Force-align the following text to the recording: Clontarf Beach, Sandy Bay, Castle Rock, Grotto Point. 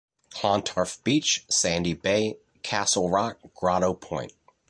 Clontarf 0.31 1.03
Beach, 1.03 1.45
Sandy 1.47 1.93
Bay, 1.93 2.39
Castle 2.63 3.07
Rock, 3.11 3.37
Grotto 3.53 3.93
Point. 3.93 4.31